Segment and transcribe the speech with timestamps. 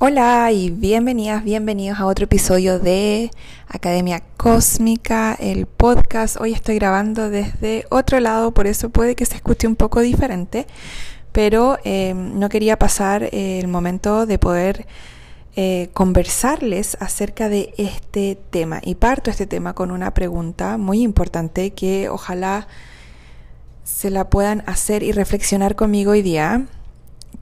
[0.00, 3.32] Hola y bienvenidas, bienvenidos a otro episodio de
[3.66, 6.40] Academia Cósmica, el podcast.
[6.40, 10.68] Hoy estoy grabando desde otro lado, por eso puede que se escuche un poco diferente,
[11.32, 14.86] pero eh, no quería pasar el momento de poder
[15.56, 18.80] eh, conversarles acerca de este tema.
[18.84, 22.68] Y parto este tema con una pregunta muy importante que ojalá
[23.82, 26.68] se la puedan hacer y reflexionar conmigo hoy día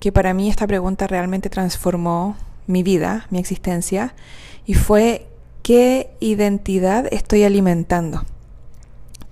[0.01, 2.37] que para mí esta pregunta realmente transformó
[2.67, 4.15] mi vida, mi existencia,
[4.65, 5.29] y fue
[5.63, 8.25] ¿qué identidad estoy alimentando?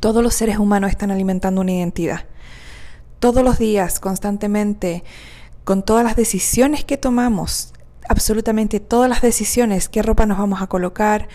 [0.01, 2.25] Todos los seres humanos están alimentando una identidad.
[3.21, 5.05] Todos los días, constantemente,
[5.65, 7.73] con todas las decisiones que tomamos,
[8.09, 11.29] absolutamente todas las decisiones, qué ropa nos vamos a colocar,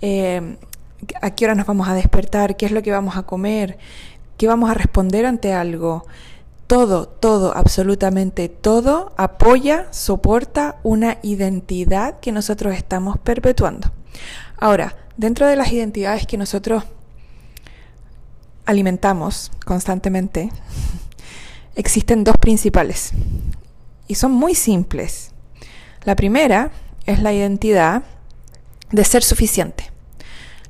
[0.00, 0.56] eh,
[1.22, 3.78] a qué hora nos vamos a despertar, qué es lo que vamos a comer,
[4.36, 6.06] qué vamos a responder ante algo,
[6.70, 13.90] todo, todo, absolutamente todo apoya, soporta una identidad que nosotros estamos perpetuando.
[14.56, 16.84] Ahora, dentro de las identidades que nosotros
[18.66, 20.52] alimentamos constantemente,
[21.74, 23.14] existen dos principales
[24.06, 25.32] y son muy simples.
[26.04, 26.70] La primera
[27.04, 28.04] es la identidad
[28.92, 29.90] de ser suficiente.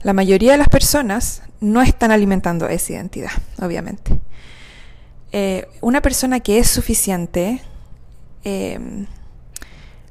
[0.02, 4.18] La mayoría de las personas no están alimentando esa identidad, obviamente.
[5.32, 7.62] Eh, una persona que es suficiente
[8.42, 9.06] em,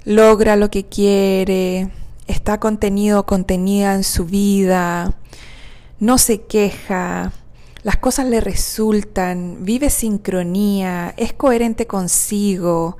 [0.06, 1.89] logra lo que quiere,
[2.28, 5.13] está contenido contenida en su vida,
[6.00, 7.34] no se queja,
[7.84, 12.97] las cosas le resultan, vive sincronía, es coherente consigo,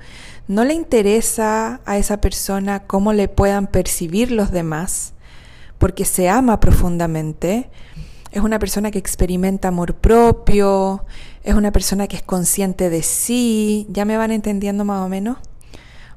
[0.47, 5.13] no le interesa a esa persona cómo le puedan percibir los demás,
[5.78, 7.69] porque se ama profundamente,
[8.31, 11.06] es una persona que experimenta amor propio,
[11.44, 15.38] es una persona que es consciente de sí, ya me van entendiendo más o menos.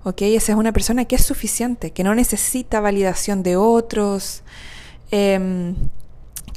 [0.05, 0.23] ¿Ok?
[0.23, 4.43] Esa es una persona que es suficiente, que no necesita validación de otros,
[5.13, 5.77] em,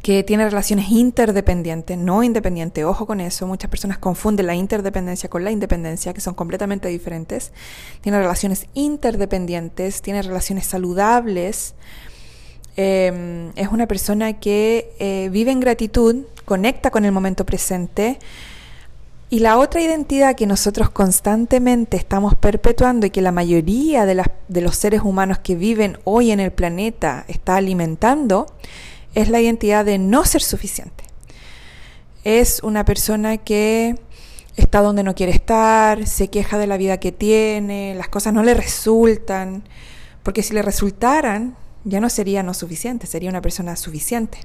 [0.02, 2.84] que tiene relaciones interdependientes, no independientes.
[2.86, 7.52] Ojo con eso, muchas personas confunden la interdependencia con la independencia, que son completamente diferentes.
[8.02, 11.76] Tiene relaciones interdependientes, tiene relaciones saludables.
[12.78, 18.20] Em, es una persona que eh, vive en gratitud, conecta con el momento presente
[19.30, 24.62] y la otra identidad que nosotros constantemente estamos perpetuando y que la mayoría de, de,
[24.62, 28.46] los seres humanos que viven hoy en el planeta está alimentando
[29.16, 31.06] es la identidad de no ser suficiente.
[32.26, 33.98] Es una persona que
[34.58, 38.44] está donde no quiere estar, se queja de la vida que tiene, las cosas no
[38.44, 39.64] le resultan,
[40.24, 44.40] porque si le resultaran ya no sería no suficiente, sería una persona suficiente.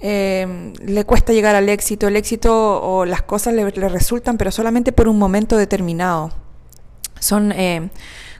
[0.00, 4.92] Eh, le cuesta llegar al éxito, el éxito o las cosas le, resultan, pero solamente
[4.92, 6.32] por un momento determinado.
[7.20, 7.88] Son eh,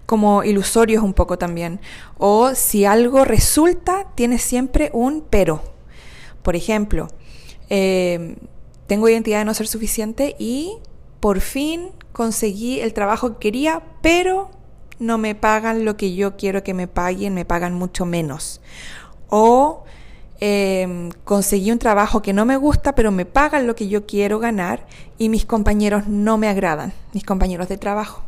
[0.04, 1.80] como ilusorios un poco también.
[2.18, 5.62] O si algo resulta, tiene siempre un pero.
[6.42, 7.08] Por ejemplo,
[7.70, 8.36] eh,
[8.88, 10.78] tengo identidad de no ser suficiente y
[11.20, 14.50] por fin conseguí el trabajo que quería, pero
[15.02, 18.60] no me pagan lo que yo quiero que me paguen, me pagan mucho menos.
[19.28, 19.84] O
[20.44, 24.40] Em, conseguí un trabajo que no me gusta, pero me pagan lo que yo quiero
[24.40, 24.84] ganar
[25.16, 28.24] y mis compañeros no me agradan, mis compañeros de trabajo.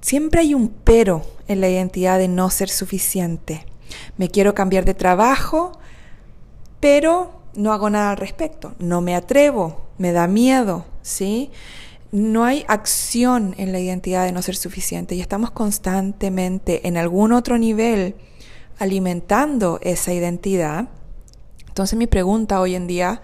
[0.00, 3.66] Siempre hay un pero en la identidad de no ser suficiente.
[4.16, 5.78] Me quiero cambiar de trabajo,
[6.80, 8.74] pero no hago nada al respecto.
[8.78, 11.50] No me atrevo, me da miedo, ¿sí?
[12.12, 17.32] No hay acción en la identidad de no ser suficiente y estamos constantemente en algún
[17.32, 18.14] otro nivel
[18.78, 20.88] alimentando esa identidad
[21.72, 23.22] entonces mi pregunta hoy en día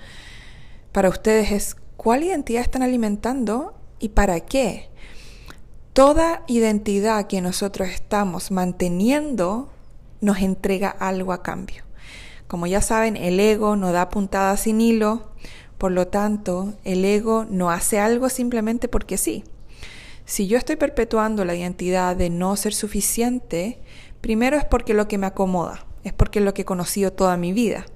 [0.92, 4.88] para ustedes es, ¿cuál identidad están alimentando y para qué?
[5.92, 9.70] Toda identidad que nosotros estamos manteniendo
[10.22, 11.84] nos entrega algo a cambio.
[12.46, 15.30] Como ya saben, el ego no da puntada sin hilo,
[15.78, 19.44] por lo tanto, el ego no hace algo simplemente porque sí.
[20.26, 23.80] Si yo estoy perpetuando la identidad de no ser suficiente,
[24.20, 27.36] primero es porque lo que me acomoda es porque es lo que he conocido toda
[27.36, 27.86] mi vida.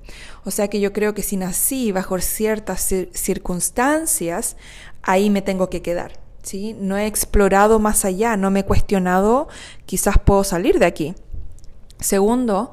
[0.44, 4.56] O sea que yo creo que si nací bajo ciertas circunstancias,
[5.02, 6.18] ahí me tengo que quedar.
[6.42, 6.76] ¿sí?
[6.78, 9.48] No he explorado más allá, no me he cuestionado,
[9.86, 11.14] quizás puedo salir de aquí.
[12.00, 12.72] Segundo,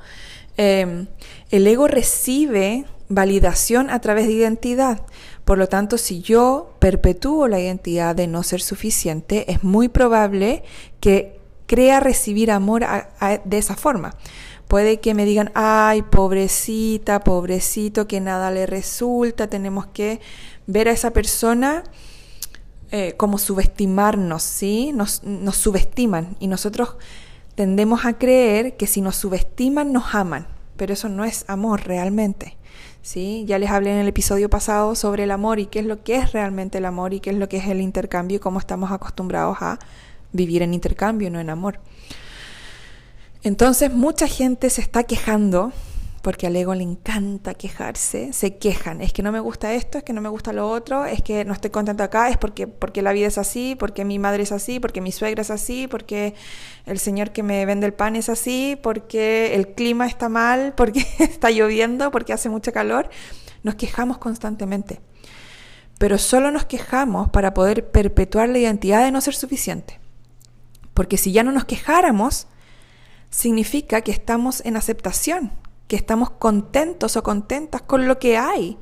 [0.57, 1.07] em,
[1.51, 5.01] el ego recibe validación a través de identidad.
[5.43, 10.63] Por lo tanto, si yo perpetúo la identidad de no ser suficiente, es muy probable
[10.99, 12.85] que crea recibir amor
[13.43, 14.15] de esa forma.
[14.67, 20.21] Puede que me digan, ay, pobrecita, pobrecito, que nada le resulta, tenemos que
[20.67, 21.83] ver a esa persona
[22.91, 24.93] eh, como subestimarnos, ¿sí?
[24.93, 25.21] Nos
[25.55, 26.97] subestiman y nosotros
[27.55, 30.47] tendemos a creer que si nos subestiman nos aman,
[30.77, 32.58] pero eso no es amor realmente.
[33.15, 36.17] Ya les hablé en el episodio pasado sobre el amor y qué es lo que
[36.17, 38.91] es realmente el amor y qué es lo que es el intercambio y cómo estamos
[38.91, 39.79] acostumbrados a
[40.31, 41.79] vivir en intercambio, no en amor.
[43.41, 45.73] Entonces mucha gente se está quejando,
[46.21, 50.03] porque al ego le encanta quejarse, se quejan, es que no me gusta esto, es
[50.03, 53.01] que no me gusta lo otro, es que no estoy contento acá, es porque, porque
[53.01, 56.35] la vida es así, porque mi madre es así, porque mi suegra es así, porque
[56.85, 61.05] el señor que me vende el pan es así, porque el clima está mal, porque
[61.19, 63.09] está lloviendo, porque hace mucho calor.
[63.63, 65.01] Nos quejamos constantemente,
[65.97, 69.99] pero solo nos quejamos para poder perpetuar la identidad de no ser suficiente.
[70.93, 72.47] Porque si ya no nos quejáramos,
[73.29, 75.51] significa que estamos en aceptación,
[75.89, 78.77] que estamos contentos o contentas con lo que hay.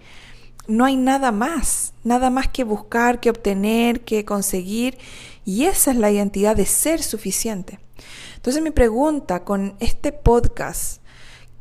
[0.68, 4.98] No hay nada más, nada más que buscar, que obtener, que conseguir.
[5.46, 7.80] Y esa es la identidad de ser suficiente.
[8.36, 11.02] Entonces mi pregunta con este podcast,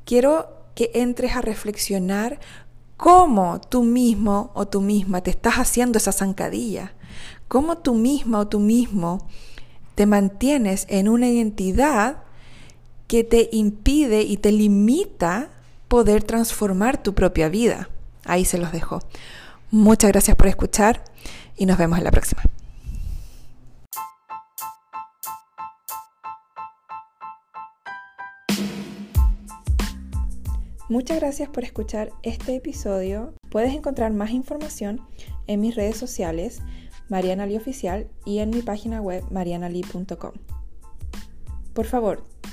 [0.05, 2.41] quiero que entres a reflexionar
[2.97, 6.95] cómo tú mismo o tú misma te estás haciendo esa zancadilla.
[7.47, 9.29] Cómo tú misma o tú mismo
[9.95, 12.26] te mantienes en una identidad
[13.07, 15.51] que te impide y te limita
[15.89, 17.89] poder transformar tu propia vida.
[18.25, 19.01] Ahí se los dejo.
[19.71, 21.05] Muchas gracias por escuchar
[21.57, 22.43] y nos vemos en la próxima.
[30.89, 33.35] Muchas gracias por escuchar este episodio.
[33.51, 35.01] Puedes encontrar más información
[35.49, 36.63] en mis redes sociales,
[37.09, 40.33] Mariana Oficial, y en mi página web, marianali.com.
[41.75, 42.23] Por favor,